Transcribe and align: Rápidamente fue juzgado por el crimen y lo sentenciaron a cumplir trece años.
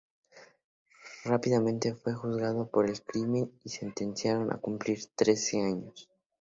Rápidamente 1.25 1.93
fue 1.93 2.15
juzgado 2.15 2.67
por 2.67 2.89
el 2.89 2.99
crimen 3.03 3.51
y 3.63 3.69
lo 3.69 3.75
sentenciaron 3.75 4.51
a 4.51 4.57
cumplir 4.57 4.97
trece 5.15 5.61
años. 5.61 6.09